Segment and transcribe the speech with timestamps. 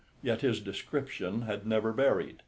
[0.23, 2.37] Yet his description had never varied.